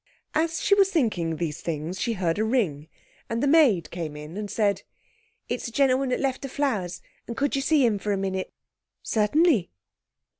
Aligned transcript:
As 0.33 0.59
she 0.63 0.73
was 0.73 0.89
thinking 0.89 1.35
these 1.35 1.61
things 1.61 2.01
she 2.01 2.13
heard 2.13 2.39
a 2.39 2.43
ring, 2.43 2.87
and 3.29 3.43
the 3.43 3.47
maid 3.47 3.91
came 3.91 4.15
in 4.17 4.35
and 4.35 4.49
said 4.49 4.81
'It's 5.47 5.67
the 5.67 5.71
gentleman 5.71 6.09
that 6.09 6.19
left 6.19 6.41
the 6.41 6.49
flowers, 6.49 7.03
and 7.27 7.37
could 7.37 7.55
you 7.55 7.61
see 7.61 7.85
him 7.85 7.99
for 7.99 8.11
a 8.11 8.17
minute?' 8.17 8.51
'Certainly.' 9.03 9.69